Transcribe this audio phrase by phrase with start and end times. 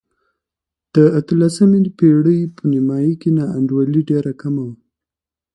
[0.95, 4.75] د اتلسمې پېړۍ په نیمايي کې نا انډولي ډېره کمه وه.